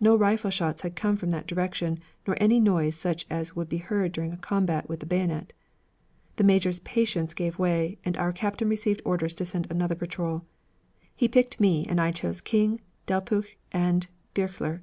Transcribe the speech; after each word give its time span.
No 0.00 0.16
rifle 0.16 0.50
shots 0.50 0.80
had 0.80 0.96
come 0.96 1.18
from 1.18 1.28
that 1.32 1.46
direction, 1.46 2.00
nor 2.26 2.34
any 2.40 2.60
noise 2.60 2.96
such 2.96 3.26
as 3.28 3.54
would 3.54 3.68
be 3.68 3.76
heard 3.76 4.10
during 4.10 4.32
a 4.32 4.38
combat 4.38 4.88
with 4.88 5.00
the 5.00 5.04
bayonet. 5.06 5.52
The 6.36 6.44
major's 6.44 6.80
patience 6.80 7.34
gave 7.34 7.58
way, 7.58 7.98
and 8.02 8.16
our 8.16 8.32
captain 8.32 8.70
received 8.70 9.02
orders 9.04 9.34
to 9.34 9.44
send 9.44 9.70
another 9.70 9.94
patrol. 9.94 10.46
He 11.14 11.28
picked 11.28 11.60
me 11.60 11.84
and 11.90 12.00
I 12.00 12.10
chose 12.10 12.40
King, 12.40 12.80
Delpeuch, 13.06 13.54
and 13.70 14.06
Birchler. 14.34 14.80